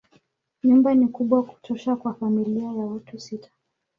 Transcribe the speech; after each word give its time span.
Nyumba 0.67 0.89
ni 0.93 1.07
kubwa 1.15 1.43
kutosha 1.43 1.95
kwa 1.95 2.13
familia 2.13 2.63
ya 2.65 2.85
watu 2.91 3.19
sita. 3.19 3.49